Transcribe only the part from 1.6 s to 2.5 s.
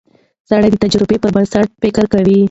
فکر کوي